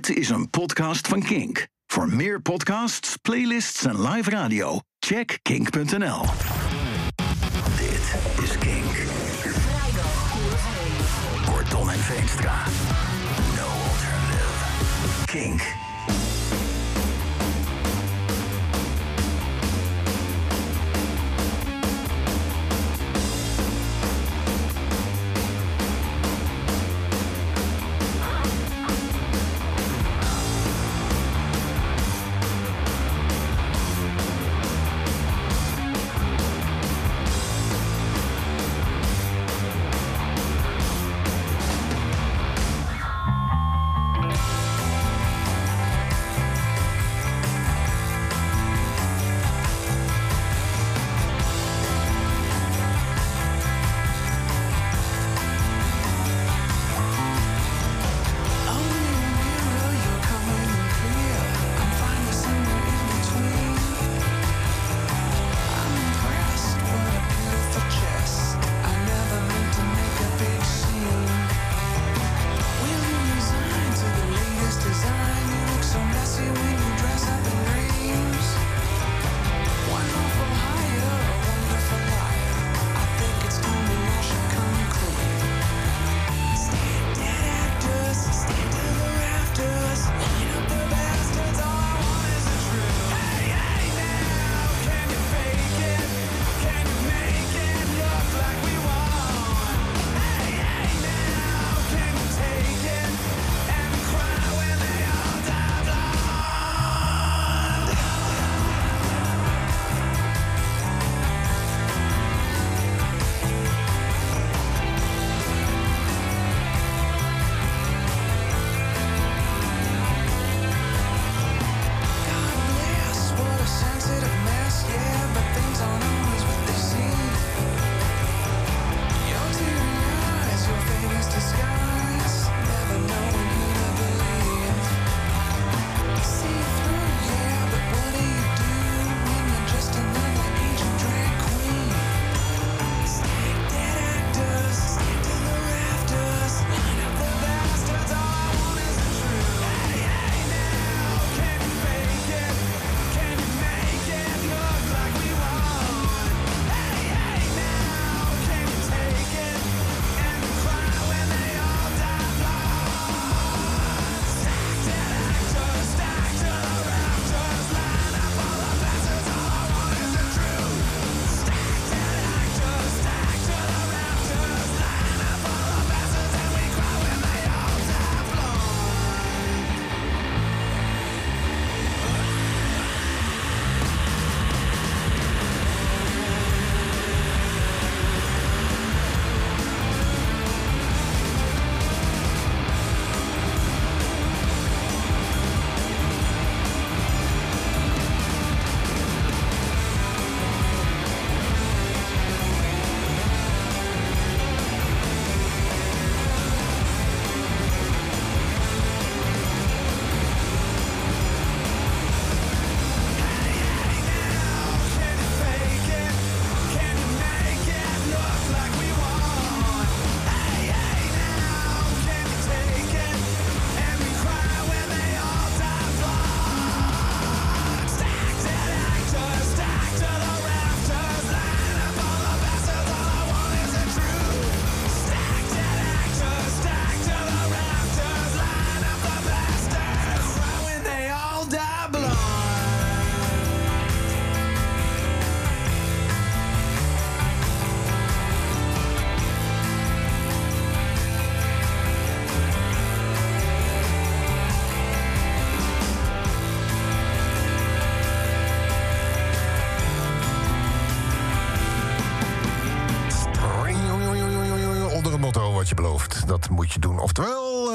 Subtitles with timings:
[0.00, 1.66] Dit is een podcast van Kink.
[1.86, 6.24] Voor meer podcasts, playlists en live radio, check kink.nl.
[7.76, 9.06] Dit is Kink.
[11.46, 12.64] Kortom en Veenstra.
[13.56, 15.24] No alternative.
[15.24, 15.89] Kink.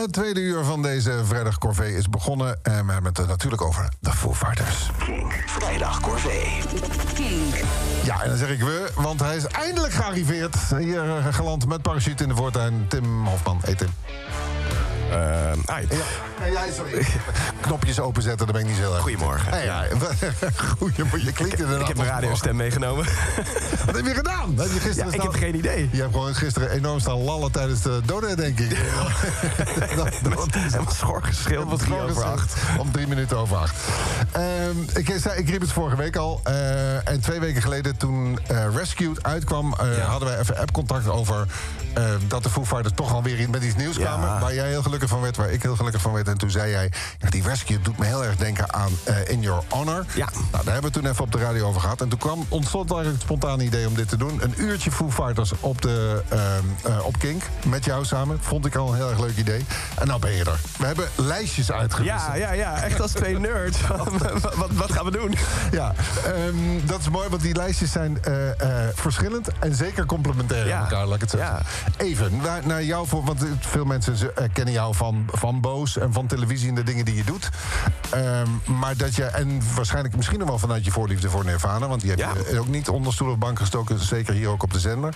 [0.05, 2.59] Het tweede uur van deze vrijdag Corvée is begonnen.
[2.63, 4.89] En we hebben het natuurlijk over de Foo Fighters.
[5.05, 6.61] King, vrijdag Corvée.
[7.13, 7.53] King.
[8.03, 10.55] Ja, en dan zeg ik we, want hij is eindelijk gearriveerd.
[10.77, 12.85] Hier eh, geland met parachute in de voortuin.
[12.87, 13.59] Tim Hofman.
[13.61, 13.89] Hey Tim.
[15.09, 15.95] Uh, hi.
[15.95, 16.03] Ja,
[16.51, 17.05] ja, sorry.
[17.65, 19.01] Knopjes openzetten, daar ben ik niet zo erg.
[19.01, 19.51] Goedemorgen.
[19.51, 19.85] Hey, ja.
[20.77, 21.81] Goedemorgen, je klinkt inderdaad...
[21.81, 23.05] Ik heb mijn radiostem meegenomen.
[23.85, 24.53] Wat heb je gedaan?
[24.57, 25.89] Heb je gisteren ja, ik heb geen idee.
[25.91, 28.01] Je hebt gewoon gisteren enorm staan lallen tijdens de.
[28.05, 28.15] Ja.
[29.95, 32.53] dat, dat, Helemaal schor geschreeuwd om drie over acht.
[32.77, 33.75] Om drie minuten over acht.
[34.37, 36.41] Um, ik, zei, ik riep het vorige week al.
[36.47, 39.75] Uh, en twee weken geleden toen uh, Rescued uitkwam...
[39.81, 40.03] Uh, ja.
[40.03, 41.45] hadden wij even app-contact over...
[42.27, 44.27] dat de Foo Fighters toch alweer met iets nieuws kwamen.
[44.27, 44.39] Ja.
[44.39, 46.34] Waar jij heel gelukkig van werd, waar ik heel gelukkig van werd.
[46.35, 46.91] En toen zei jij...
[47.19, 48.91] Ja, die Rescue doet me heel erg denken aan
[49.27, 50.05] In Your Honor.
[50.15, 50.29] Ja.
[50.51, 52.01] Nou, daar hebben we toen even op de radio over gehad.
[52.01, 54.43] En toen kwam, ontstond eigenlijk het spontane idee om dit te doen.
[54.43, 56.21] Een uurtje Foo Fighters op, de,
[57.03, 57.43] op Kink.
[57.65, 58.37] Met jou samen.
[58.41, 59.65] Vond ik al een heel erg leuk idee.
[59.99, 60.59] En nou ben je er.
[60.77, 62.35] We hebben lijstjes uitgewisseld.
[62.35, 62.81] Ja, ja, ja.
[62.81, 63.77] Echt als twee nerds.
[64.55, 65.35] wat, wat, gaan we doen?
[65.71, 65.93] Ja,
[66.47, 68.51] um, dat is mooi, want die lijstjes zijn uh, uh,
[68.93, 70.75] verschillend en zeker complementair ja.
[70.75, 71.61] aan elkaar, laat ik het ja.
[71.97, 74.15] Even, naar, naar jou, voor, want veel mensen
[74.53, 77.49] kennen jou van, van Boos en van televisie en de dingen die je doet.
[78.15, 82.01] Um, maar dat je, en waarschijnlijk misschien nog wel vanuit je voorliefde voor Nirvana, want
[82.01, 82.33] die heb ja.
[82.51, 85.15] je ook niet onder stoel of bank gestoken, zeker hier ook op de zender.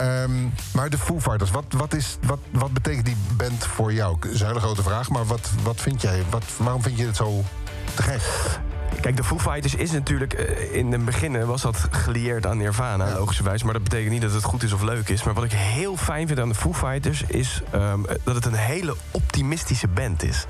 [0.00, 4.16] Um, maar de Foo Fighters, wat, wat, is, wat, wat betekent die band voor jou?
[4.20, 6.22] Dat is een hele grote vraag, maar wat, wat vind jij?
[6.30, 7.44] Wat, waarom vind je het zo
[7.96, 8.20] te gek?
[9.00, 10.32] Kijk, de Foo Fighters is natuurlijk...
[10.72, 13.62] in het begin was dat gelieerd aan Nirvana, logischerwijs.
[13.62, 15.22] Maar dat betekent niet dat het goed is of leuk is.
[15.22, 17.22] Maar wat ik heel fijn vind aan de Foo Fighters...
[17.22, 20.46] is um, dat het een hele optimistische band is.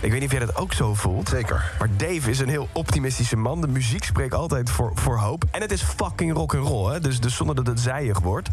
[0.00, 1.28] Ik weet niet of jij dat ook zo voelt.
[1.28, 1.72] Zeker.
[1.78, 3.60] Maar Dave is een heel optimistische man.
[3.60, 5.44] De muziek spreekt altijd voor, voor hoop.
[5.50, 7.00] En het is fucking rock and roll, hè?
[7.00, 8.48] Dus, dus zonder dat het zijig wordt.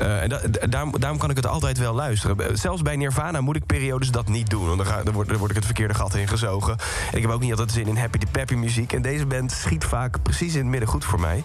[0.00, 2.58] Uh, en da, daarom, daarom kan ik het altijd wel luisteren.
[2.58, 4.66] Zelfs bij Nirvana moet ik periodes dat niet doen.
[4.66, 6.76] Want dan, ga, dan, word, dan word ik het verkeerde gat in gezogen.
[7.10, 8.92] En ik heb ook niet altijd zin in happy de peppy muziek.
[8.92, 11.44] En deze band schiet vaak precies in het midden goed voor mij.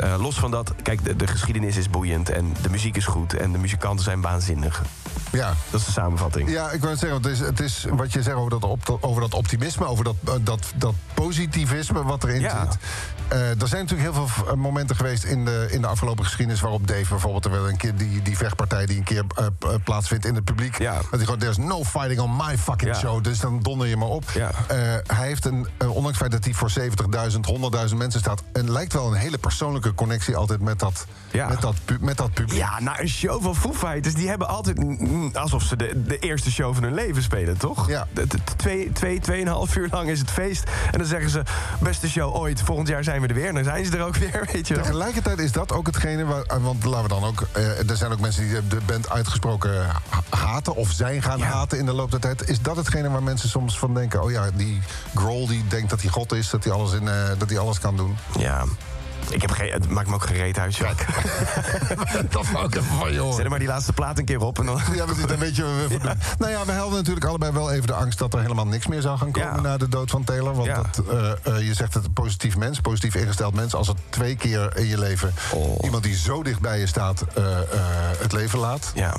[0.00, 2.30] Uh, los van dat, kijk, de, de geschiedenis is boeiend.
[2.30, 3.34] En de muziek is goed.
[3.34, 4.82] En de muzikanten zijn waanzinnig.
[5.32, 5.54] Ja.
[5.70, 6.50] Dat is de samenvatting.
[6.50, 9.20] Ja, ik wou zeggen, het is, het is wat je zegt over dat, op, over
[9.20, 12.64] dat optimisme, over dat, dat, dat positivisme wat erin ja.
[12.64, 12.78] zit.
[13.32, 16.86] Uh, er zijn natuurlijk heel veel momenten geweest in de, in de afgelopen geschiedenis waarop
[16.86, 20.34] Dave bijvoorbeeld er wel een keer die, die vechtpartij die een keer uh, plaatsvindt in
[20.34, 20.78] het publiek.
[20.78, 20.94] Ja.
[20.94, 22.98] Dat hij gewoon, there's no fighting on my fucking Ja.
[22.98, 23.24] show.
[23.24, 24.30] Dus dan donder je maar op.
[24.30, 24.50] Ja.
[25.06, 28.92] hij heeft een, ondanks het feit dat hij voor 70.000, 100.000 mensen staat, en lijkt
[28.92, 32.58] wel een hele persoonlijke connectie altijd met dat, met dat, met dat publiek.
[32.58, 34.14] Ja, nou, een show van Foo Fighters...
[34.14, 34.76] die hebben altijd
[35.32, 37.88] alsof ze de, de eerste show van hun leven spelen, toch?
[37.88, 38.06] Ja.
[38.12, 40.64] De- de- Twee, twee, tweeënhalf uur lang is het feest.
[40.92, 41.42] En dan zeggen ze,
[41.80, 43.48] beste show ooit, volgend jaar zijn we er weer.
[43.48, 44.84] En dan zijn ze er ook weer, weet je wel.
[44.84, 46.42] Tegelijkertijd is dat ook hetgene waar.
[46.42, 47.46] eh, Want laten we dan ook.
[47.52, 50.74] eh, er zijn ook mensen die de band uitgesproken ha- haten.
[50.76, 51.44] of zijn gaan Ja.
[51.44, 52.48] haten in de loop der tijd.
[52.48, 54.22] Is dat hetgene waar mensen soms van denken.
[54.22, 54.80] Oh ja, die
[55.14, 56.50] Grohl die denkt dat hij God is.
[56.50, 58.16] Dat hij alles, in, eh, dat hij alles kan doen.
[58.38, 58.64] Ja.
[59.30, 60.78] Ik heb geen, het maakt me ook geen reet uit,
[62.30, 64.58] dat wou ik even van je Zet er maar die laatste plaat een keer op
[64.58, 64.80] en dan...
[64.94, 66.12] Ja, precies, dan weet je wat we doen.
[66.38, 69.00] Nou ja, we hadden natuurlijk allebei wel even de angst dat er helemaal niks meer
[69.00, 69.60] zou gaan komen Ja.
[69.60, 70.54] na de dood van Taylor.
[70.54, 70.74] Want Ja.
[70.92, 73.74] dat, eh, eh, je zegt het een positief mens, positief ingesteld mens.
[73.74, 75.84] Als het twee keer in je leven Oh.
[75.84, 77.44] iemand die zo dicht bij je staat eh,
[78.18, 78.90] het leven laat.
[78.94, 79.14] Ja,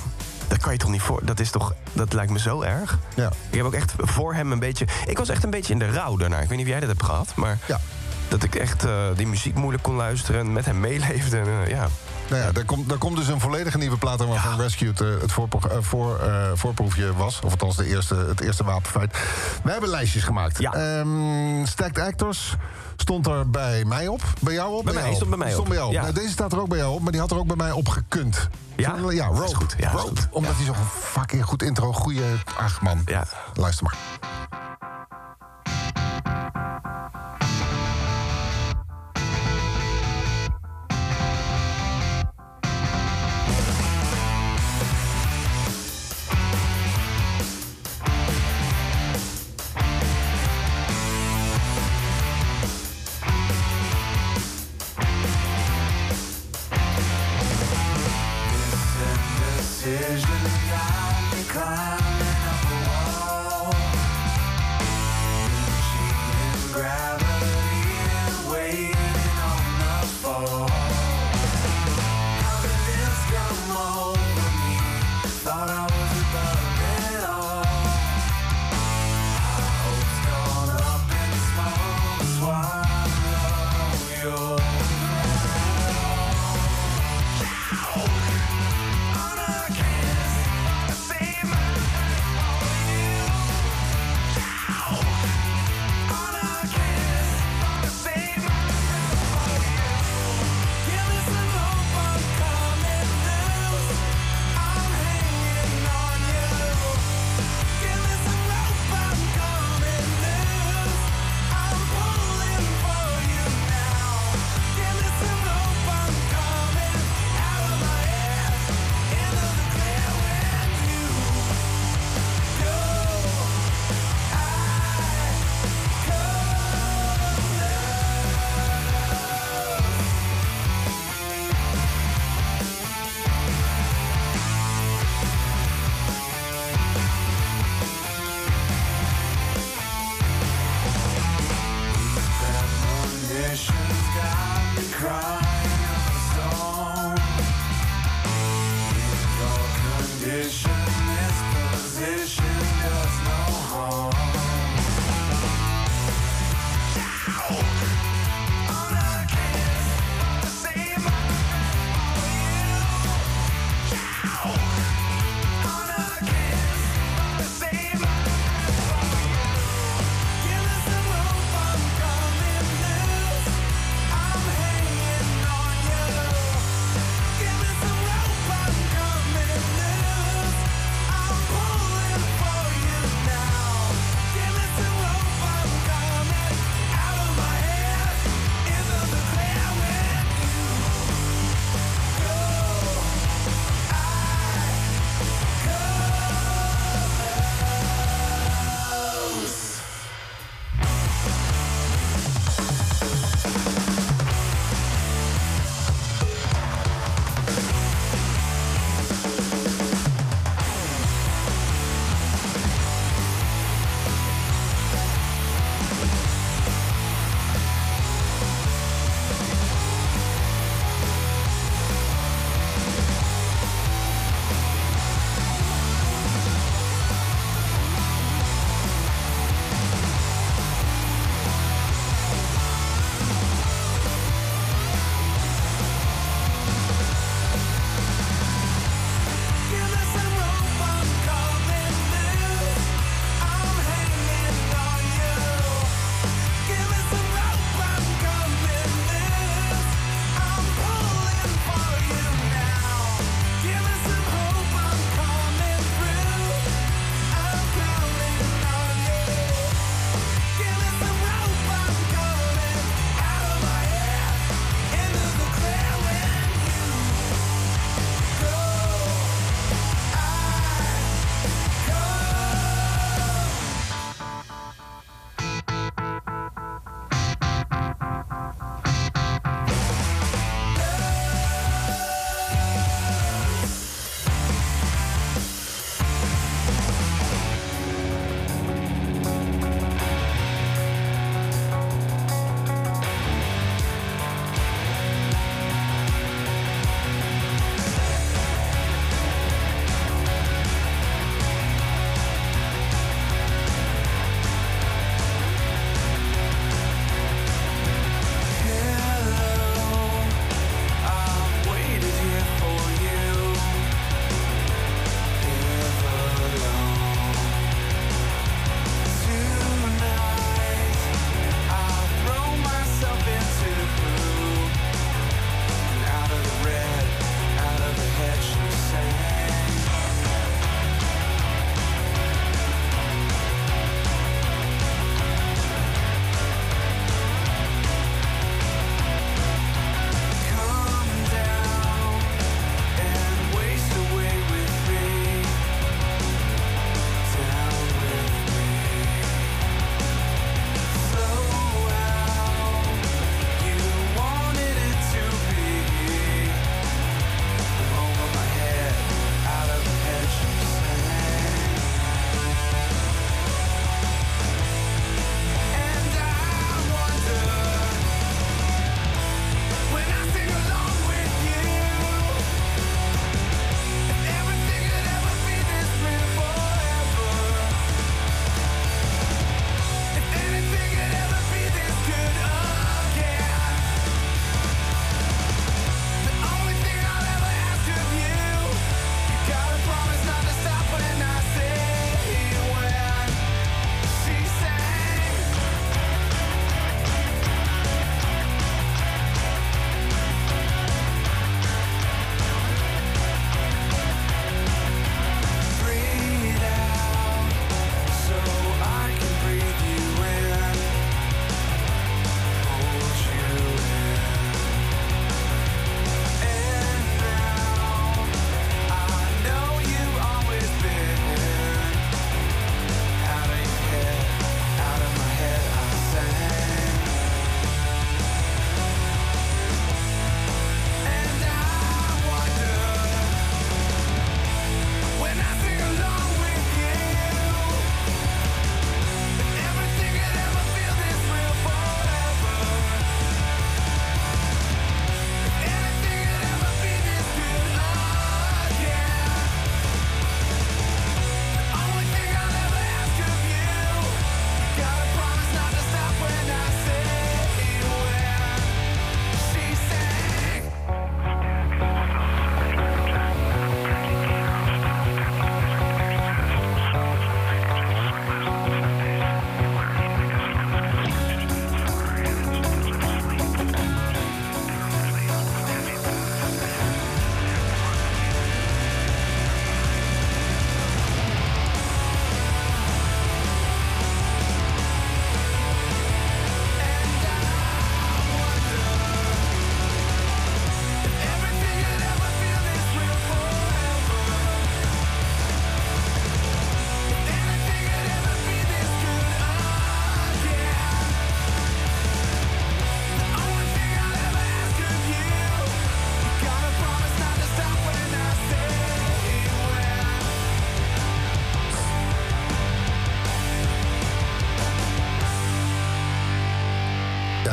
[0.48, 1.22] dat kan je toch niet voor...
[1.26, 1.74] Dat is toch...
[1.94, 2.98] Dat lijkt me zo erg.
[3.16, 3.32] Ja.
[3.50, 4.86] Ik heb ook echt voor hem een beetje...
[5.06, 6.40] Ik was echt een beetje in de rouw daarna.
[6.40, 7.58] Ik weet niet of jij dat hebt gehad, maar...
[7.68, 7.80] Ja.
[8.28, 11.38] Dat ik echt eh, die muziek moeilijk kon luisteren en met hem meeleefde.
[11.38, 11.88] En, eh, ja.
[12.30, 15.08] Nou ja, daar komt, daar komt dus een volledige nieuwe plaat aan waarvan Rescued eh,
[15.22, 16.20] het voorpro- eh, voor,
[16.54, 17.40] voorproefje was.
[17.44, 19.18] Of althans de eerste, het eerste wapenfeit.
[19.64, 20.60] We hebben lijstjes gemaakt.
[20.60, 20.74] Ja.
[20.74, 22.56] Ehm, Stacked Actors
[22.96, 24.22] stond er bij mij op.
[24.42, 24.84] Bij jou op?
[24.84, 25.68] Bij mij, jou stond bij mij Stond op.
[25.70, 25.96] bij jou op.
[25.96, 26.02] Ja.
[26.02, 27.72] Nou, deze staat er ook bij jou op, maar die had er ook bij mij
[27.72, 28.48] op gekund.
[28.76, 28.96] Ja?
[28.96, 29.56] Zullen Ja, Rope.
[29.56, 29.76] goed.
[29.78, 30.22] Ja, Rope.
[30.30, 32.22] Omdat hij zo'n fucking goed intro, goede...
[32.58, 33.26] Ach man, Ja.
[33.54, 33.96] luister maar.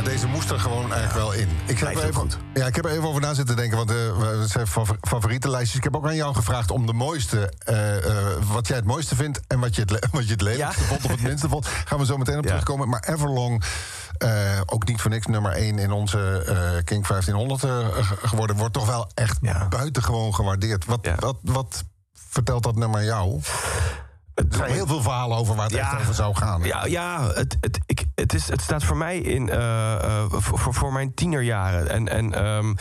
[0.05, 1.49] Deze moest er gewoon eigenlijk wel in.
[1.67, 2.39] Ik heb, even, goed.
[2.55, 5.51] ja, ik heb er even over na zitten denken, want eh, het zijn favor- favoriete
[5.51, 5.77] lijstjes.
[5.77, 9.15] Ik heb ook aan jou gevraagd om de mooiste, eh, eh, wat jij het mooiste
[9.17, 10.87] vindt en wat je het, wat je het lelijkste Ja.
[10.89, 11.67] vond of het minste vond.
[11.67, 12.49] Gaan we zo meteen op Ja.
[12.51, 12.89] terugkomen.
[12.89, 13.63] Maar Everlong,
[14.67, 18.75] ook niet voor niks nummer 1 in onze eh, King 1500 eh, ge- geworden, wordt
[18.75, 19.69] toch wel echt Ja.
[19.69, 20.85] buitengewoon gewaardeerd.
[20.85, 21.15] Wat, Ja.
[21.19, 21.85] wat, wat
[22.29, 23.41] vertelt dat nummer jou?
[24.35, 25.93] Er zijn heel veel verhalen over waar het Ja.
[25.93, 26.63] echt over zou gaan.
[26.63, 30.59] Ja, ja het, het, ik, het, is, het staat voor mij in, eh, eh, voor,
[30.59, 31.89] voor- voor mijn tienerjaren.
[31.89, 32.75] En, en ehm,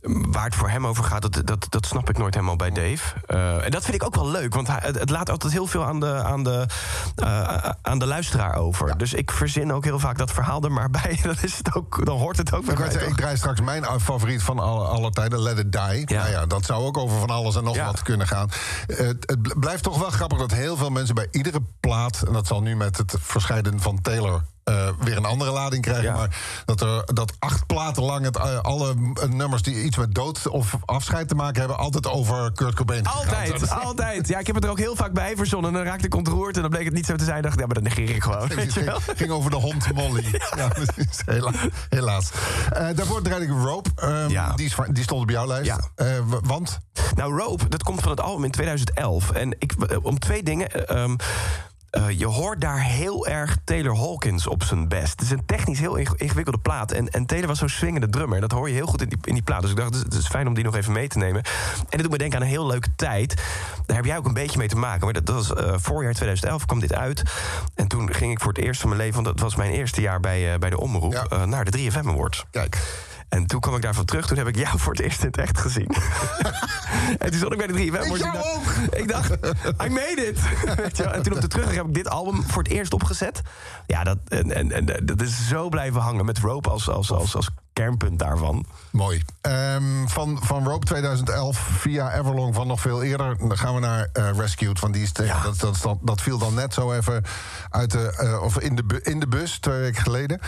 [0.00, 3.14] waar het voor hem over gaat, dat, dat, dat snap ik nooit helemaal bij Dave.
[3.26, 5.84] Eh, en dat vind ik ook wel leuk, want hij, het, laat altijd heel veel
[5.84, 6.66] aan de, aan de,
[7.14, 8.98] eh, aan de luisteraar over.
[8.98, 11.18] Dus ik verzin ook heel vaak dat verhaal er maar bij.
[11.22, 13.02] Dan, is het ook, dan hoort het ook bij Ik, toch?
[13.02, 16.02] ik draai straks mijn favoriet van alle, alle tijden, Let It Die.
[16.14, 16.18] Ja.
[16.20, 17.84] Nou ja, dat zou ook over van alles en nog Ja.
[17.86, 18.48] wat kunnen gaan.
[18.86, 22.22] Het, het bl- blijft toch wel grappig dat heel veel mensen bij iedere plaat...
[22.26, 24.42] en dat zal nu met het verscheiden van Taylor...
[24.68, 26.04] eh, weer een andere lading krijgen.
[26.04, 26.16] Ja.
[26.16, 28.94] Maar dat er dat acht platen lang het, eh, alle
[29.28, 33.06] nummers die iets met dood of afscheid te maken hebben, altijd over Kurt Cobain.
[33.06, 33.18] gegaan.
[33.28, 34.28] Altijd, altijd.
[34.28, 35.70] Ja, ik heb het er ook heel vaak bij verzonnen.
[35.70, 37.42] En dan raakte ik ontroerd en dan bleek het niet zo te zijn.
[37.42, 38.48] dacht ja, maar dat negeer ik gewoon.
[38.48, 40.24] Het ging, ging over de hond Molly.
[40.56, 41.20] Ja, precies.
[41.24, 41.52] Hela-
[41.88, 42.30] helaas.
[42.72, 43.90] Eh, daarvoor draaide ik Rope.
[43.94, 44.52] Ehm, Ja.
[44.54, 45.66] die, die stond op jouw lijst.
[45.96, 46.20] Ja.
[46.42, 46.78] Want?
[47.14, 49.30] Nou, Rope, dat komt van het album in 2011.
[49.30, 50.86] En ik, om twee dingen.
[50.88, 51.04] eh,
[51.90, 55.10] eh, je hoort daar heel erg Taylor Hawkins op zijn best.
[55.10, 56.92] Het is een technisch heel ing- ingewikkelde plaat.
[56.92, 58.40] En, en Taylor was zo'n swingende drummer.
[58.40, 59.60] Dat hoor je heel goed in die, in die plaat.
[59.62, 61.42] Dus ik dacht, het is fijn om die nog even mee te nemen.
[61.44, 63.34] En dat doet me denken aan een heel leuke tijd.
[63.86, 65.04] Daar heb jij ook een beetje mee te maken.
[65.04, 67.22] Maar dat, dat was eh, voorjaar 2011 kwam dit uit.
[67.74, 69.22] En toen ging ik voor het eerst van mijn leven...
[69.22, 71.26] want dat was mijn eerste jaar bij, eh, bij de Omroep...
[71.30, 71.44] Ja.
[71.44, 72.44] naar de 3FM Awards.
[72.50, 72.78] Kijk.
[73.28, 74.26] En toen kwam ik daarvan terug.
[74.26, 75.88] Toen heb ik jou voor het eerst in het echt gezien.
[77.18, 77.94] en toen zat ik bij de 3FM.
[77.94, 79.30] Awards en jou dacht- Ik dacht,
[79.84, 80.38] I made it.
[80.76, 81.12] Weet je wel?
[81.12, 83.40] en toen op de terugweg heb ik dit album voor het eerst opgezet.
[83.86, 87.36] Ja, dat, en, en, en, dat is zo blijven hangen met Rope als, als, als,
[87.36, 88.66] als kernpunt daarvan.
[88.90, 89.22] Mooi.
[89.40, 93.36] Ehm, van, van Rope 2011 via Everlong van nog veel eerder.
[93.38, 94.80] Dan gaan we naar eh, Rescued.
[94.80, 95.42] Want die is te- Ja.
[95.42, 97.24] dat, dat, dat, dat viel dan net zo even
[97.70, 100.40] uit de, eh, of in, de, in de bus twee weken geleden.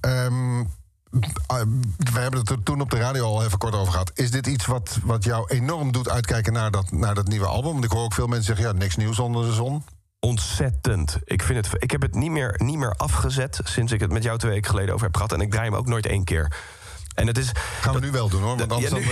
[0.00, 0.66] Ehm, ah,
[1.10, 4.10] we hebben het er toen op de radio al even kort over gehad.
[4.14, 7.72] Is dit iets wat, wat jou enorm doet uitkijken naar dat, naar dat nieuwe album?
[7.72, 9.82] Want ik hoor ook veel mensen zeggen: ja, niks nieuws onder de zon.
[10.20, 11.18] Ontzettend.
[11.24, 14.22] Ik, vind het, ik heb het niet meer, niet meer afgezet sinds ik het met
[14.22, 15.32] jou twee weken geleden over heb gehad.
[15.32, 16.56] En ik draai hem ook nooit één keer.
[17.20, 17.50] En het is.
[17.80, 19.04] Gaan we nu wel doen hoor, want anders Ja, nu-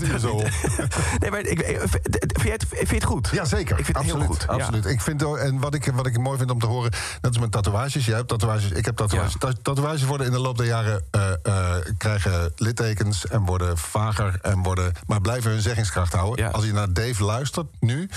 [0.00, 0.48] dan, eh, zo op.
[1.20, 3.28] Nee, maar ik, ik- vind, je het, vind je het goed?
[3.32, 3.78] Ja, zeker.
[3.78, 4.44] Ik vind het absoluut, heel goed.
[4.48, 4.52] ja.
[4.54, 4.86] Absoluut.
[4.86, 7.38] Ik vind, ook- en wat ik, wat ik mooi vind om te horen, dat is
[7.38, 8.04] met tatoeages.
[8.06, 9.36] Jij hebt tatoeages, ik heb tatoeages.
[9.40, 9.52] Ja.
[9.62, 14.62] Tatoeages worden in de loop der jaren eh, eh, krijgen littekens en worden vager en
[14.62, 16.52] worden, maar blijven hun zeggingskracht houden.
[16.52, 18.08] Als je naar Dave luistert nu.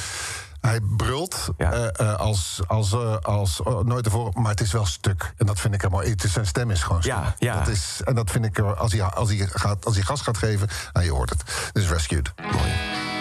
[0.67, 1.71] Hij brult Ja.
[1.71, 5.33] eh, eh, als, als, eh, als nooit tevoren, maar het is wel stuk.
[5.37, 6.03] En dat vind ik helemaal.
[6.03, 7.13] Het is, zijn stem is gewoon stuk.
[7.13, 7.57] Ja, ja.
[7.57, 10.37] Dat is, en dat vind ik, als hij, als, hij gaat, als hij gas gaat
[10.37, 11.43] geven, nou, je hoort het.
[11.73, 12.31] Is Rescued.
[12.37, 13.12] It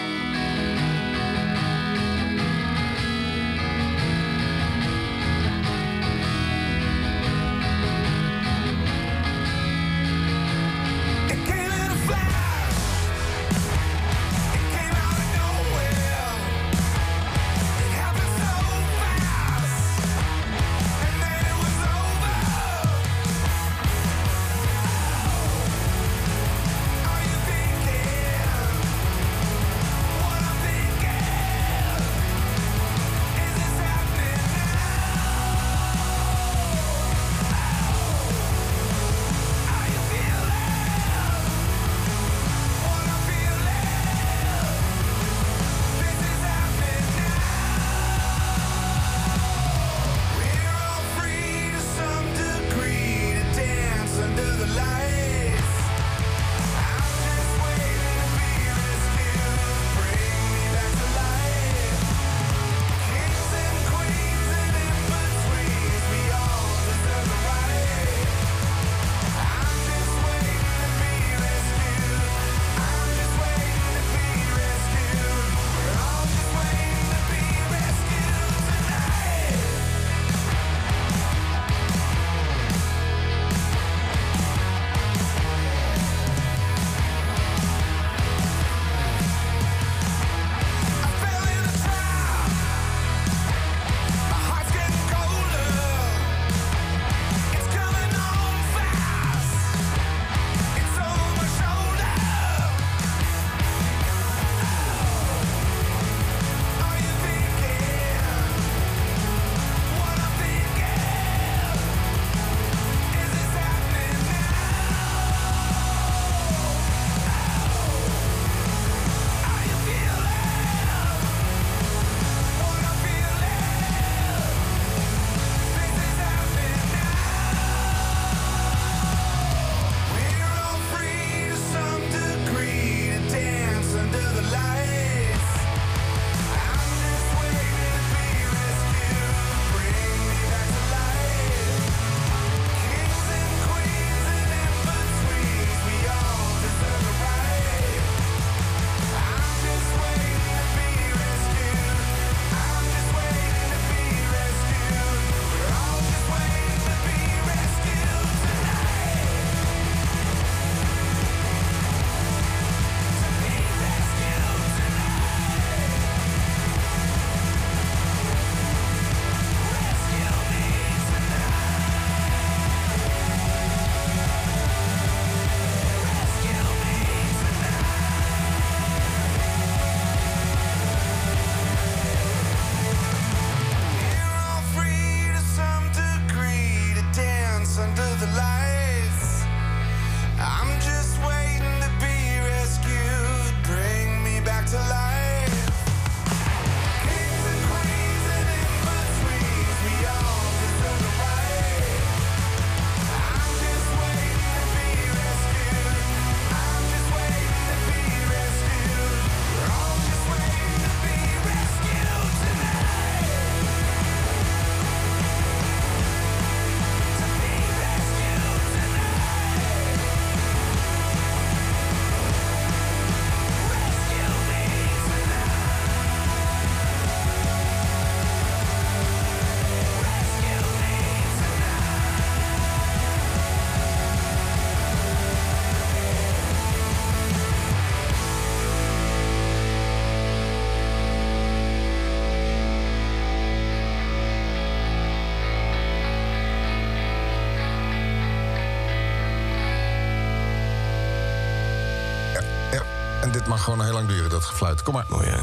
[253.53, 254.83] mag gewoon heel lang duren, dat gefluit.
[254.83, 255.05] Kom maar.
[255.09, 255.37] Mooi, hè?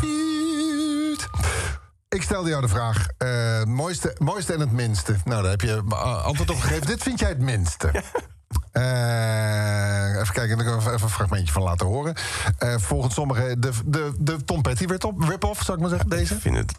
[2.09, 5.17] Ik stelde jou de vraag, eh, mooiste, mooiste en het minste.
[5.25, 6.87] Nou, daar heb je uh, antwoord op gegeven.
[6.87, 7.91] Dit vind jij het minste.
[8.73, 12.15] Eh, even kijken, daar kan ik even een fragmentje van laten horen.
[12.59, 14.85] Eh, volgens sommigen de, de, de Tom Petty
[15.19, 16.35] rip-off, zou ik maar zeggen, deze.
[16.35, 16.73] Ik vind het...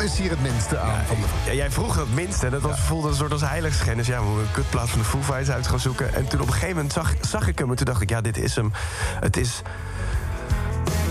[0.00, 1.04] Wat is hier het minste aan?
[1.06, 1.26] van de...
[1.46, 4.06] Ja, jij vroeg het minste dat was, voelde een soort als heiligschennis.
[4.06, 6.14] Ja, we moeten een kutplaats van de Foo Fighters uit gaan zoeken.
[6.14, 8.08] En toen op een gegeven moment zag, zag ik hem en toen dacht ik...
[8.10, 8.72] ja, dit is hem.
[9.20, 9.62] Het is...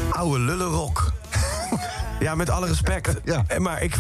[0.10, 1.12] oude lullenrok.
[2.20, 3.08] Ja, met alle respect.
[3.24, 3.44] Ja.
[3.48, 3.96] En Maar ik,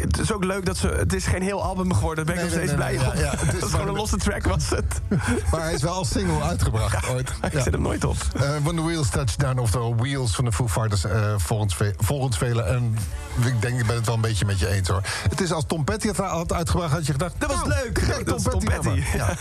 [0.00, 0.88] het, is ook leuk dat ze...
[0.88, 3.22] Het is geen heel album geworden, daar ben ik Nee, nog steeds nee, blij nee,
[3.24, 5.00] ja, ja, het is dat is gewoon een losse track was het.
[5.50, 7.32] Maar hij is wel als single uitgebracht ooit.
[7.42, 8.16] Ik zet hem nooit op.
[8.34, 11.94] Eh, When the Wheels Touch Down, oftewel Wheels van de Foo Fighters, eh, volgens, ve-
[11.98, 12.66] volgens velen.
[12.68, 12.96] En
[13.44, 15.00] ik denk, ik ben het wel een beetje met je eens hoor.
[15.28, 17.34] Het is als Tom Petty het had uitgebracht, had je gedacht...
[17.38, 17.92] Dat was nou, leuk.
[17.94, 19.02] kijk, Dat is Tom Petty.
[19.16, 19.34] Ja.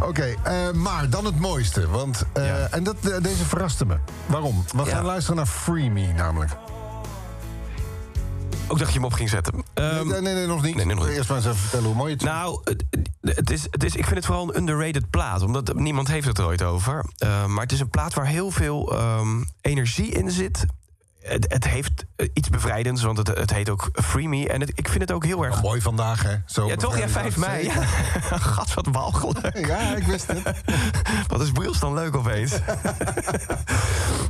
[0.00, 1.88] Oké, eh, maar dan het mooiste.
[1.88, 2.74] Want, eh.
[2.74, 3.96] En dat, eh, deze verraste me.
[4.26, 4.64] Waarom?
[4.76, 6.50] We gaan luisteren naar Free Me namelijk.
[8.68, 9.64] Ook dacht je hem op ging zetten.
[9.74, 10.74] Ehm, nee, nee, nee, nog niet.
[10.74, 11.16] nee, nee, nog niet.
[11.16, 12.28] Eerst maar eens even vertellen hoe mooi het is.
[12.28, 12.84] Nou, het,
[13.20, 15.42] het is, het is, ik vind het vooral een underrated plaat.
[15.42, 17.04] Omdat niemand heeft het er ooit over.
[17.18, 20.66] Uh, maar het is een plaat waar heel veel um, energie in zit.
[21.20, 24.48] Het, het, heeft iets bevrijdends, want het, het heet ook Free Me.
[24.48, 25.62] En het, ik vind het ook heel erg...
[25.62, 26.36] Mooi vandaag, hè?
[26.46, 26.98] Zo ja, toch?
[26.98, 27.64] Ja, 5 mei.
[27.64, 27.82] Ja.
[28.54, 29.66] Gat, wat walgelijk.
[29.66, 30.42] Ja, ik wist het.
[31.28, 32.58] wat is Wheels dan leuk opeens?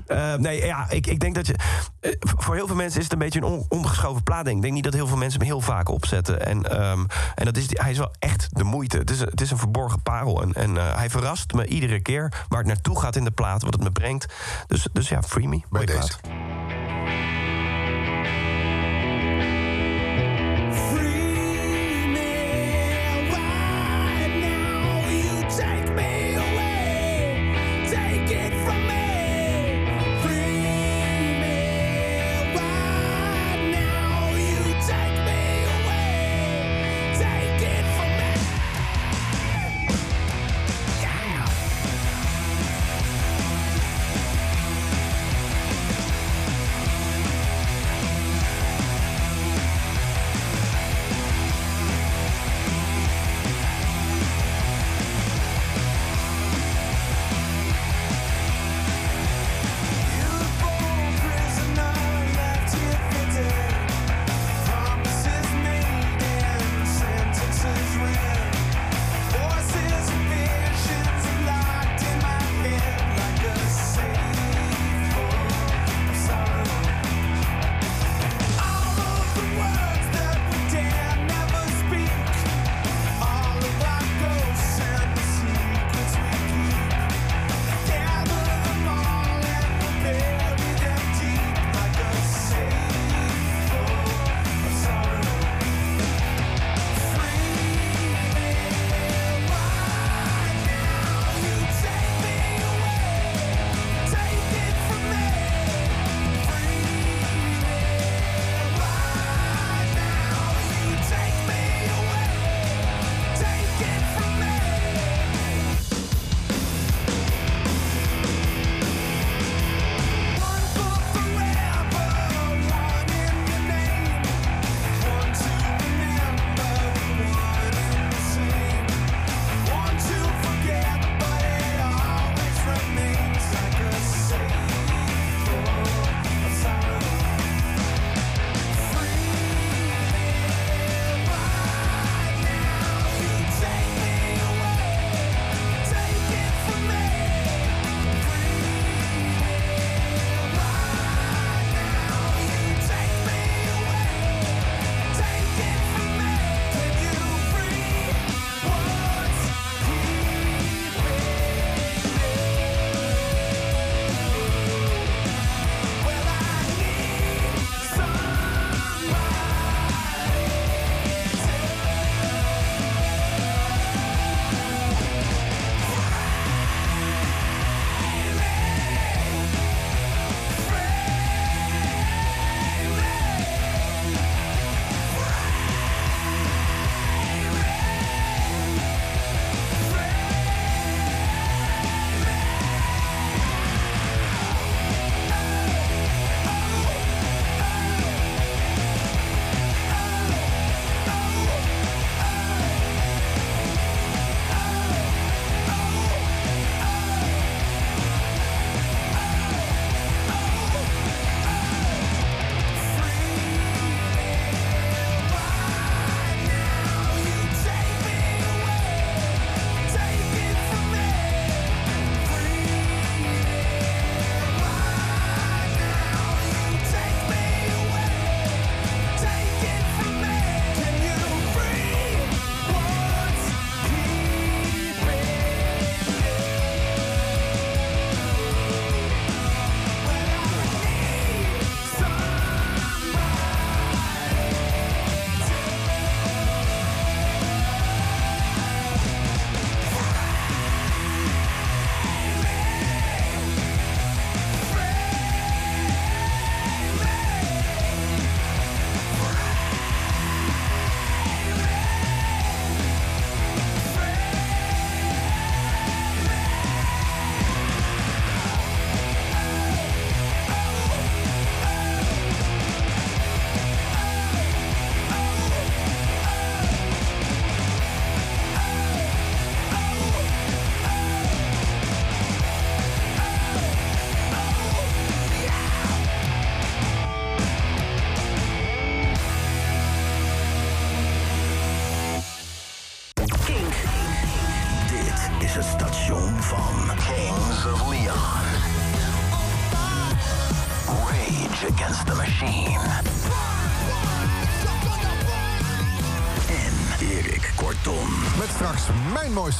[0.08, 1.54] uh, nee, ja, ik, ik denk dat je...
[2.00, 4.44] Uh, voor heel veel mensen is het een beetje een on, ongeschoven plaat.
[4.44, 4.56] Denk.
[4.56, 6.46] Ik denk niet dat heel veel mensen hem heel vaak opzetten.
[6.46, 8.98] En, um, en dat is, hij is wel echt de moeite.
[8.98, 10.42] Het is, het is een verborgen parel.
[10.42, 13.62] En, en uh, hij verrast me iedere keer waar het naartoe gaat in de plaat.
[13.62, 14.34] Wat het me brengt.
[14.66, 15.60] Dus, dus ja, Free Me.
[15.70, 16.18] Bij deze.
[16.20, 16.87] Plaat.
[16.88, 17.37] Bye.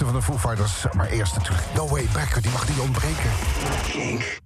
[0.06, 0.84] van de Foo Fighters.
[0.92, 4.38] Maar eerst natuurlijk No Way Back, die mag niet ontbreken.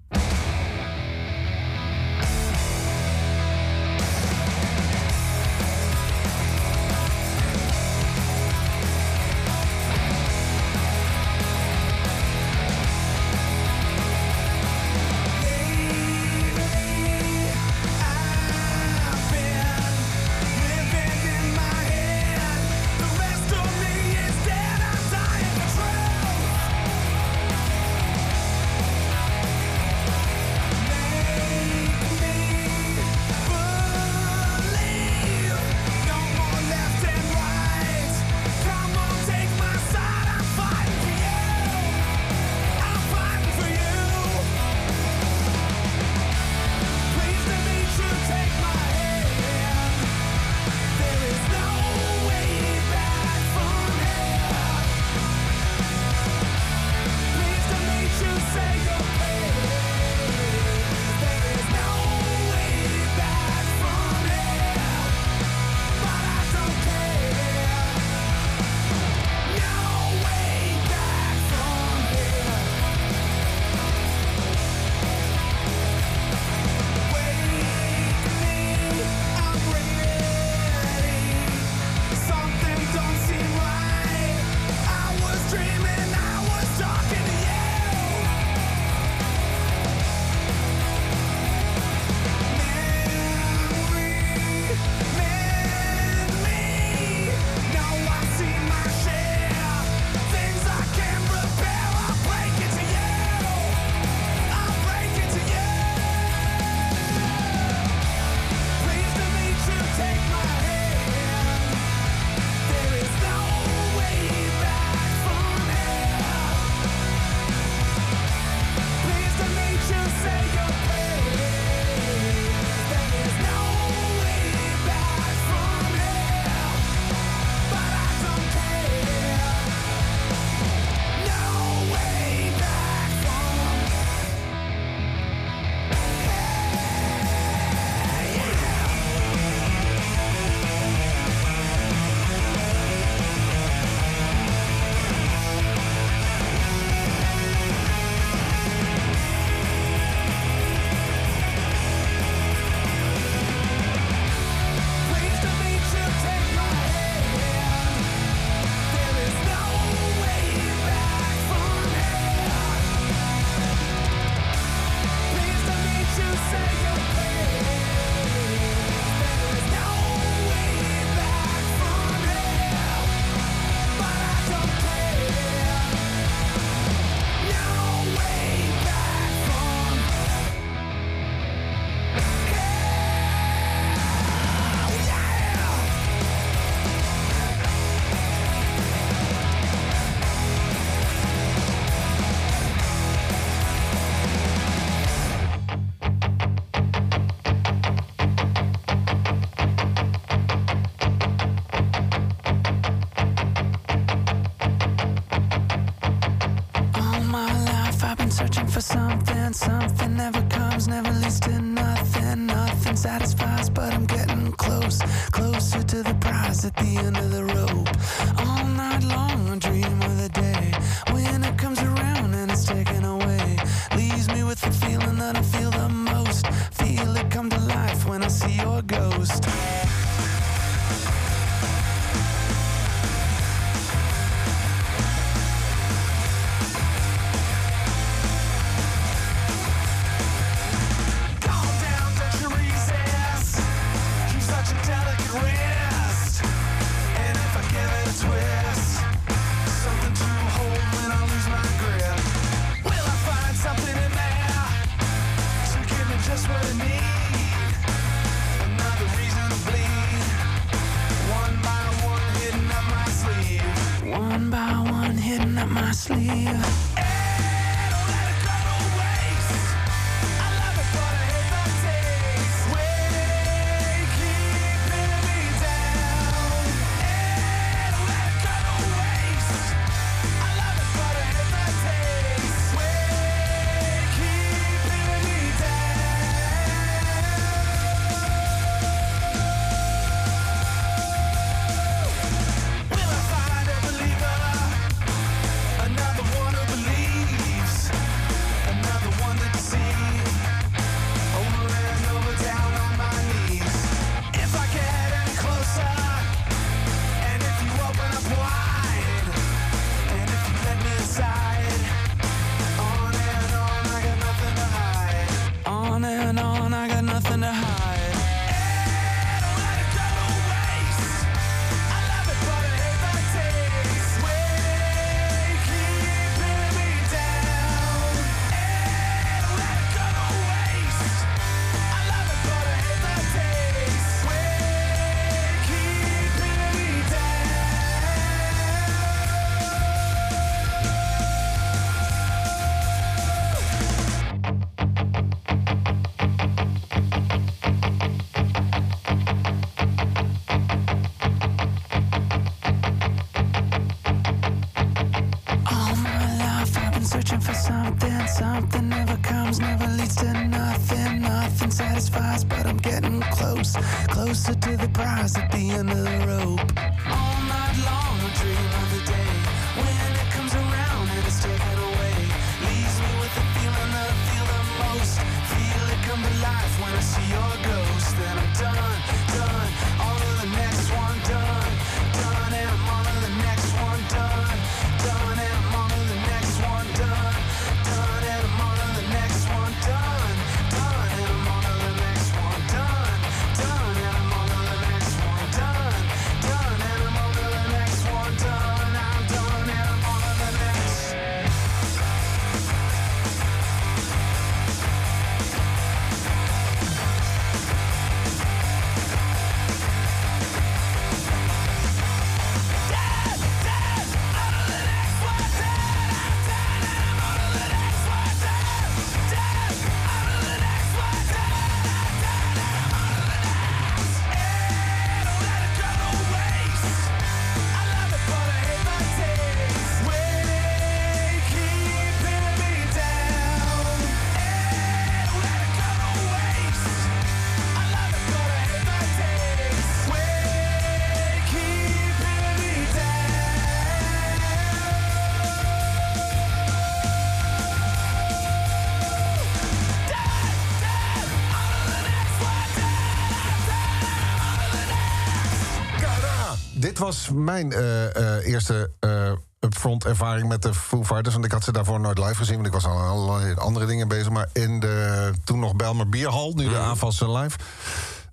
[457.13, 461.35] Was mijn eh, eh, eerste eh upfront ervaring met de Foo Fighters.
[461.35, 462.55] Want ik had ze daarvoor nooit live gezien.
[462.55, 464.31] Want ik was al aan allerlei andere dingen bezig.
[464.31, 467.59] Maar in de toen nog Belmer Bierhal, nu de aanvals live.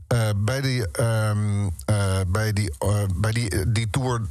[0.08, 2.74] eh, bij die, ehm, eh, bij, die,
[3.16, 4.22] bij die, die tour,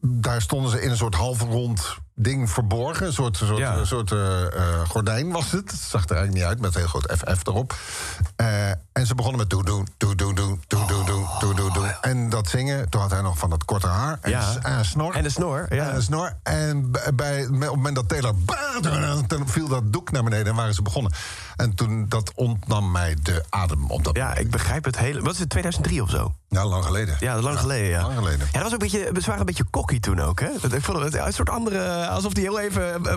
[0.00, 3.06] daar stonden ze in een soort half rond ding verborgen.
[3.06, 4.14] Een soort, soort, soort
[4.88, 5.72] gordijn was het.
[5.72, 7.74] Zag er eigenlijk niet uit, met heel groot FF erop.
[8.92, 11.90] En ze begonnen met doen doen, doen doen, doen doen, doen doen, doen.
[12.00, 14.18] En dat zingen, toen had hij nog van dat korte haar.
[14.20, 15.14] En, een snor.
[15.14, 15.90] En een snor, ja.
[15.90, 16.32] En snor.
[16.42, 18.34] En bij, op het moment dat Taylor...
[19.26, 21.12] Toen viel dat doek naar beneden en waren ze begonnen.
[21.56, 25.22] En toen, dat ontnam mij de adem op dat Ja, ik begrijp het hele...
[25.22, 26.34] Wat is het, 2003 of zo?
[26.48, 27.16] Ja, lang geleden.
[27.20, 28.02] Ja, lang geleden, ja.
[28.02, 28.48] Lang geleden.
[28.52, 30.48] Dat was ook een beetje, we waren een beetje cocky toen ook, hè?
[30.48, 33.12] Ik vond het een soort andere Alsof die heel even eh,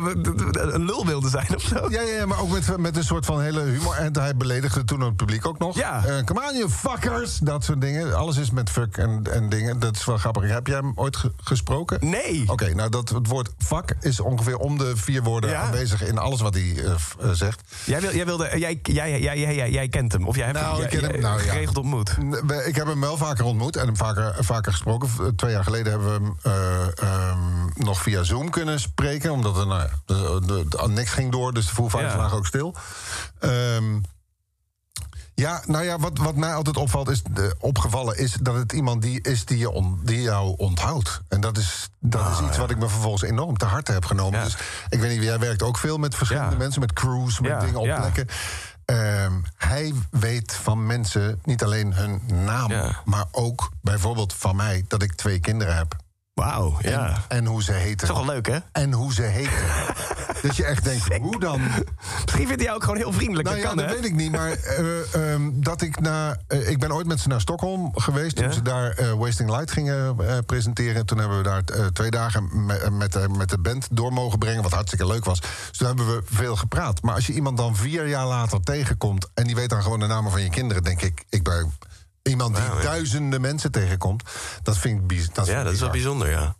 [0.73, 1.75] een lul wilde zijn of zo.
[1.89, 3.95] Ja, ja, ja, maar ook met, met een soort van hele humor.
[3.95, 5.75] En hij beledigde toen het publiek ook nog.
[5.77, 6.05] Ja.
[6.05, 7.37] Eh, come on, you fuckers.
[7.37, 8.15] Dat soort dingen.
[8.17, 9.79] Alles is met fuck en, en dingen.
[9.79, 10.43] Dat is wel grappig.
[10.49, 12.09] Heb jij hem ooit ge- gesproken?
[12.09, 12.43] Nee.
[12.47, 15.61] Oké, nou dat het woord fuck is ongeveer om de vier woorden Ja.
[15.61, 17.61] aanwezig in alles wat hij eh, eh, zegt.
[17.85, 20.59] Jij, wil, jij, wilde, jij, jij, jij, jij, jij, jij kent hem, of jij hebt
[20.59, 21.51] Nou, hem, ik ken hem, nou, ja.
[21.51, 22.17] geregeld ontmoet.
[22.65, 25.09] Ik heb hem wel vaker ontmoet en hem vaker, vaker gesproken.
[25.35, 27.37] Twee jaar geleden hebben we hem eh, ehm,
[27.80, 29.32] nog via Zoom kunnen spreken.
[29.32, 32.30] Omdat er nou de, de, de- niks ging door, dus de Fighters Ja.
[32.32, 32.75] ook stil.
[33.39, 33.99] Ehm,
[35.34, 39.01] ja, nou ja, wat, wat mij altijd opvalt is, de, opgevallen is dat het iemand
[39.01, 41.21] die is die, je on- die jou onthoudt.
[41.27, 44.39] En dat is, dat is iets wat ik me vervolgens enorm te harte heb genomen.
[44.39, 44.51] Ah, Ja.
[44.51, 44.57] Dus
[44.89, 47.95] ik weet niet, jij werkt ook veel met verschillende mensen, met crews, met dingen ja.
[47.97, 48.27] oplekken.
[48.86, 53.01] Ehm, hij weet van mensen niet alleen hun naam, Ja.
[53.05, 55.95] maar ook bijvoorbeeld van mij dat ik twee kinderen heb.
[56.39, 57.07] Wauw, ja.
[57.27, 58.07] En, en hoe ze heten.
[58.07, 58.57] Toch wel leuk, hè?
[58.71, 59.51] En hoe ze heten.
[60.41, 61.61] dat je echt denkt, hoe dan?
[61.61, 63.47] Misschien vindt hij jou ook gewoon heel vriendelijk.
[63.47, 64.01] Nou dat ja, kan, dat hè?
[64.01, 64.31] weet ik niet.
[64.31, 66.37] Maar eh, ehm, dat ik na.
[66.47, 68.35] eh, ik ben ooit met ze naar Stockholm geweest.
[68.35, 68.51] Toen Ja?
[68.51, 71.05] ze daar eh, Wasting Light gingen eh, presenteren.
[71.05, 74.39] Toen hebben we daar eh, twee dagen me- met, de- met de band door mogen
[74.39, 74.63] brengen.
[74.63, 75.39] Wat hartstikke leuk was.
[75.41, 77.01] Dus toen hebben we veel gepraat.
[77.01, 79.27] Maar als je iemand dan vier jaar later tegenkomt.
[79.33, 80.83] en die weet dan gewoon de namen van je kinderen.
[80.83, 81.73] denk ik, ik ben.
[82.30, 84.23] Iemand die duizenden mensen tegenkomt,
[84.63, 86.17] dat vind ik biz- dat Ja, dat is wel bizar.
[86.17, 86.55] bijzonder, ja.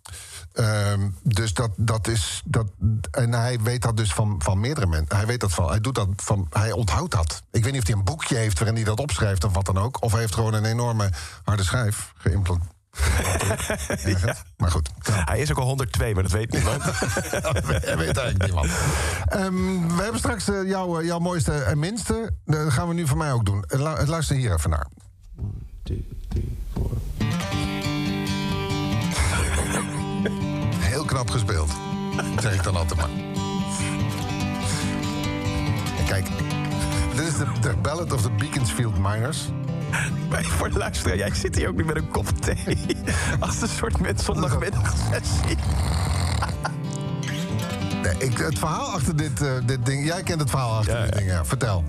[0.54, 2.42] Ehm, dus dat, dat is.
[2.46, 2.68] Dat,
[3.12, 5.16] en hij weet dat dus van, van meerdere mensen.
[5.16, 5.70] Hij weet dat van.
[5.70, 6.48] Hij doet dat van.
[6.50, 7.44] Hij onthoudt dat.
[7.52, 9.78] Ik weet niet of hij een boekje heeft waarin hij dat opschrijft of wat dan
[9.78, 10.04] ook.
[10.04, 11.10] Of hij heeft gewoon een enorme
[11.44, 12.78] harde schijf geïmplanteerd.
[14.58, 14.90] Maar goed.
[15.12, 16.84] Hij is ook al 102, maar dat weet niemand.
[17.86, 18.70] hij weet eigenlijk niemand.
[19.26, 22.32] Ehm, we hebben straks eh, jouw, eh, jouw mooiste en minste.
[22.46, 23.64] Dat gaan we nu voor mij ook doen.
[23.68, 24.88] Lu- Luister hier even naar.
[30.80, 31.72] Heel knap gespeeld.
[32.40, 33.10] Zeg ik dan altijd maar.
[35.98, 36.28] En kijk,
[37.16, 39.48] dit is de, de Ballad of the Beaconsfield Miners.
[40.30, 42.78] Voor de luisteraar, jij zit hier ook nu met een kop thee.
[43.40, 45.58] Als een soort met zondagmiddagsessie.
[48.04, 50.06] Nee, ik, het verhaal achter dit, eh, dit ding...
[50.06, 51.20] Jij kent het verhaal achter Ja, dit ja.
[51.20, 51.46] ding, ja.
[51.46, 51.84] Vertel.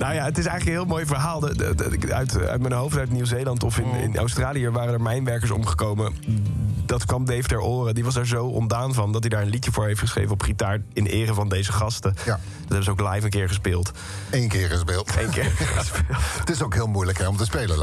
[0.00, 1.40] Nou ja, het is eigenlijk een heel mooi verhaal.
[1.40, 4.68] De- de- de- uit, uit mijn hoofd, uit Nieuw-Zeeland of in, in Australië...
[4.70, 6.12] waren er mijnwerkers omgekomen
[6.90, 7.94] dat kwam Dave ter oren.
[7.94, 10.42] Die was er zo ontdaan van dat hij daar een liedje voor heeft geschreven op
[10.42, 12.14] gitaar in ere van deze gasten.
[12.24, 12.30] Ja.
[12.32, 12.40] Dat
[12.78, 13.90] hebben ze ook live een keer gespeeld.
[14.30, 15.10] Eén keer gespeeld.
[15.18, 15.44] Eén keer
[15.76, 16.18] gespeeld.
[16.38, 17.78] Het is ook heel moeilijk hè, om te spelen.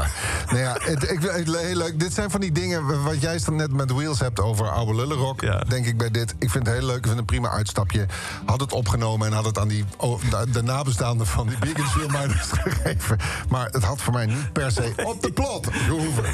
[0.46, 2.00] Nou ja, het, ik, het- heel leuk.
[2.00, 5.40] Dit zijn van die dingen wat jij net met Wheels hebt over oude lullenrock.
[5.40, 5.58] Ja.
[5.68, 6.34] Denk ik bij dit.
[6.38, 6.96] Ik vind het heel leuk.
[6.96, 8.06] Ik vind het een prima uitstapje.
[8.46, 12.10] Had het opgenomen en had het aan die, oh, de, de nabestaanden van die Beaconsfield
[12.12, 13.18] Miners gegeven.
[13.48, 16.24] Maar het had voor mij niet per se op de plot gehoeven.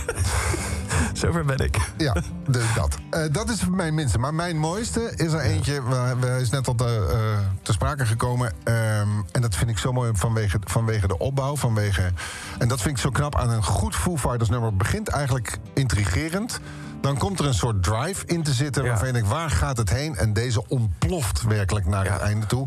[1.12, 1.76] Zover ben ik.
[1.96, 2.16] Ja,
[2.48, 2.96] dus dat.
[3.10, 4.18] Eh, dat is mijn minste.
[4.18, 5.82] Maar mijn mooiste is er eentje.
[5.82, 8.52] Waar, waar is net al te, eh, te sprake gekomen.
[8.64, 11.56] Ehm, en dat vind ik zo mooi vanwege, vanwege de opbouw.
[11.56, 12.12] Vanwege,
[12.58, 14.68] en dat vind ik zo knap aan een goed Foo Fighters nummer.
[14.68, 16.60] Het begint eigenlijk intrigerend.
[17.00, 18.82] Dan komt er een soort drive in te zitten.
[18.82, 18.88] Ja.
[18.88, 20.16] Waarvan denkt, waar gaat het heen?
[20.16, 22.12] En deze ontploft werkelijk naar Ja.
[22.12, 22.66] het einde toe.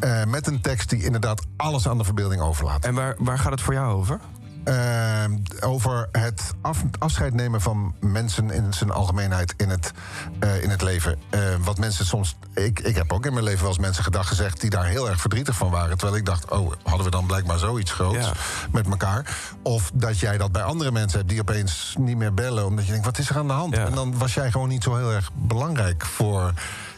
[0.00, 2.84] Eh, met een tekst die inderdaad alles aan de verbeelding overlaat.
[2.84, 4.20] En waar, waar gaat het voor jou over?
[4.66, 5.24] Eh,
[5.60, 9.92] over het af- afscheid nemen van mensen in zijn algemeenheid in het,
[10.40, 11.18] eh, in het leven.
[11.30, 12.36] Eh, wat mensen soms.
[12.54, 15.08] Ik, ik heb ook in mijn leven wel eens mensen gedag gezegd die daar heel
[15.08, 15.98] erg verdrietig van waren.
[15.98, 18.32] Terwijl ik dacht, oh, hadden we dan blijkbaar zoiets groots Ja.
[18.70, 19.36] met elkaar.
[19.62, 22.66] Of dat jij dat bij andere mensen hebt die opeens niet meer bellen.
[22.66, 23.76] Omdat je denkt, wat is er aan de hand?
[23.76, 23.84] Ja.
[23.86, 26.52] En dan was jij gewoon niet zo heel erg belangrijk voor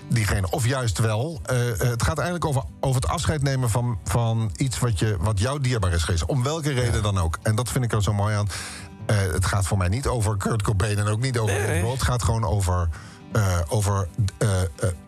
[0.09, 0.51] diegene.
[0.51, 1.41] Of juist wel.
[1.45, 5.17] eh, eh, het gaat eigenlijk over, over het afscheid nemen van, van iets wat, je,
[5.21, 6.25] wat jou dierbaar is geweest.
[6.25, 7.39] Om welke reden dan ook.
[7.43, 8.49] En dat vind ik er zo mooi aan.
[9.07, 11.87] Eh, het gaat voor mij niet over Kurt Cobain en ook niet over Nee.
[11.87, 12.89] Het gaat gewoon over,
[13.33, 14.09] eh, over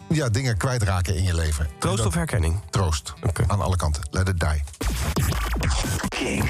[0.09, 1.65] ja, dingen kwijtraken in je leven.
[1.65, 2.61] En Troost dat- of herkenning?
[2.71, 3.15] Troost.
[3.23, 3.45] Oké.
[3.47, 4.03] Aan alle kanten.
[4.11, 4.63] Let it die.
[6.09, 6.49] Kink.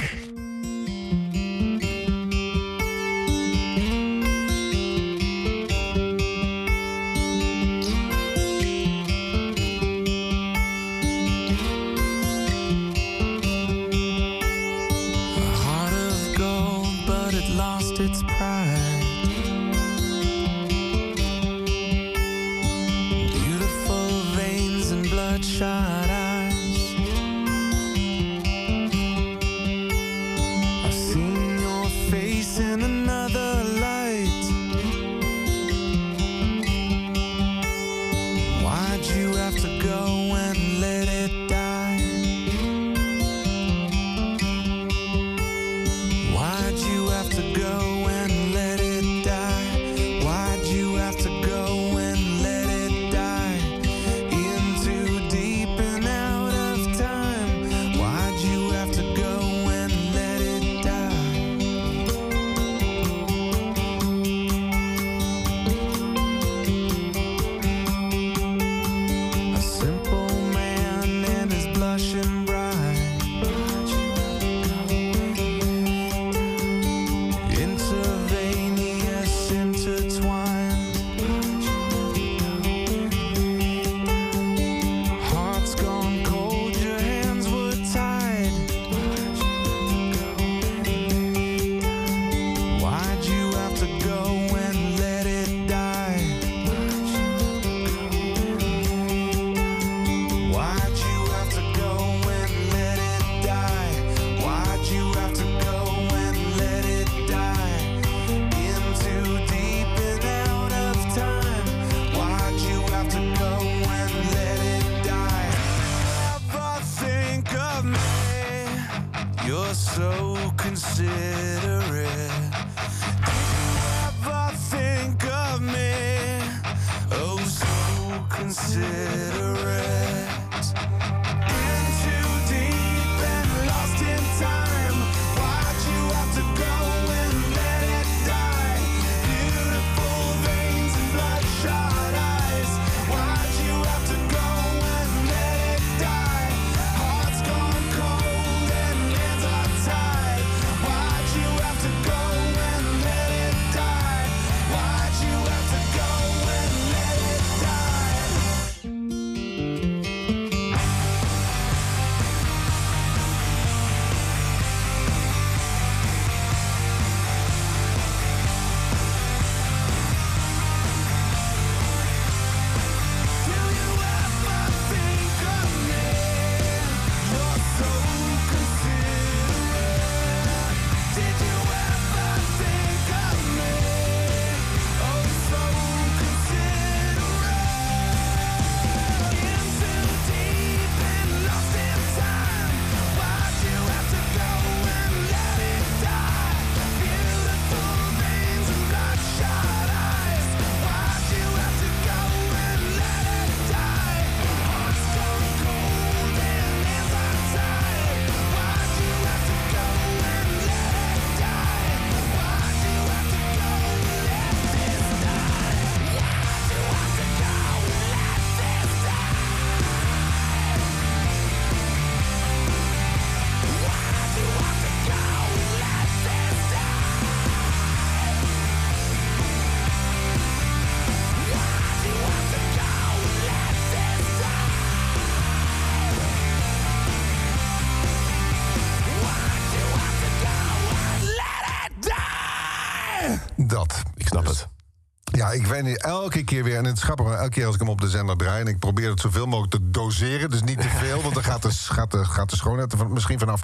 [245.51, 247.75] Ja, ik weet niet, elke keer weer, en het is grappig, maar elke keer als
[247.75, 248.61] ik hem op de zender draai...
[248.61, 251.23] en ik probeer het zoveel mogelijk te doseren, dus niet te veel...
[251.23, 253.63] want dan gaat de, gaat de, gaat de schoonheid er van, misschien vanaf.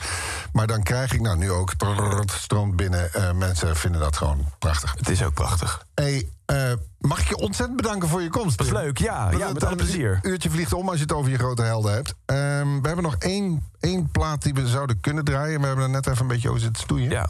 [0.53, 3.13] Maar dan krijg ik, nou nu ook, het stroomt binnen.
[3.13, 4.95] Eh, mensen vinden dat gewoon prachtig.
[4.99, 5.87] Het is ook prachtig.
[5.95, 8.57] Hey, eh, mag ik je ontzettend bedanken voor je komst?
[8.57, 8.77] Was Tim?
[8.77, 9.31] leuk, ja.
[9.31, 10.19] Ja, met alle een plezier.
[10.23, 12.15] uurtje vliegt om als je het over je grote helden hebt.
[12.25, 15.61] Ehm, we hebben nog één, één plaat die we zouden kunnen draaien.
[15.61, 17.11] We hebben er net even een beetje over zitten stoeien.
[17.11, 17.29] Ja,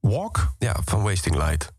[0.00, 0.52] Walk?
[0.58, 1.72] ja, van Wasting Light.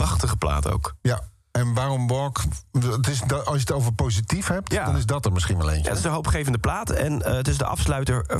[0.00, 0.94] Prachtige plaat ook.
[1.02, 1.29] Ja.
[1.52, 2.40] En waarom Walk?
[2.80, 4.84] Het is da- als je het over positief hebt, Ja.
[4.84, 5.82] dan is dat er misschien wel eentje.
[5.82, 6.90] Ja, het is een hoopgevende plaat.
[6.90, 8.36] En eh, het is de afsluiter eh,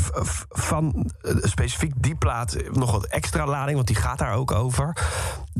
[0.48, 2.56] van eh, specifiek die plaat.
[2.72, 4.96] Nog wat extra lading, want die gaat daar ook over.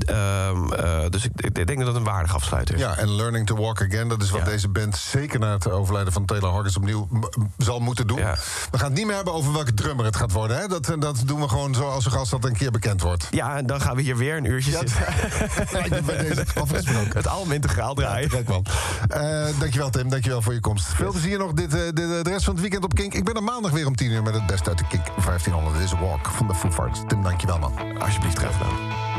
[0.07, 2.81] Ehm, eh, dus ik, ik denk dat het een waardige afsluiter is.
[2.81, 4.47] Ja, en Learning to Walk Again, dat is wat Ja.
[4.47, 7.09] deze band zeker na het overlijden van Taylor Hawkins opnieuw
[7.59, 8.19] zal moeten doen.
[8.19, 8.37] Ja.
[8.71, 10.57] We gaan het niet meer hebben over welke drummer het gaat worden.
[10.59, 10.67] Hè?
[10.69, 13.29] Dat, dat doen we gewoon zo als, dat een keer bekend wordt.
[13.31, 14.97] Ja, en dan gaan we hier weer een uurtje zitten.
[15.91, 17.17] Me bij deze afgesproken.
[17.17, 18.29] Het album integraal draaien.
[18.29, 18.65] Kijk man.
[19.09, 20.87] Eh, dankjewel Tim, dankjewel voor je komst.
[20.87, 23.15] Veel plezier nog dit, eh, dit, eh, de rest van het weekend op Kink.
[23.15, 25.77] Ik ben er maandag weer om 10 uur met het beste uit de Kink 1500.
[25.77, 27.01] Dit is Walk van de Foo Fighters.
[27.09, 27.73] Tim, dankjewel man.
[27.99, 29.10] Alsjeblieft, graag gedaan.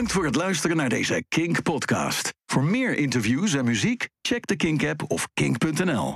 [0.00, 2.34] Bedankt voor het luisteren naar deze Kink podcast.
[2.46, 6.08] Voor meer interviews en muziek, check de Kink app of kink.nl.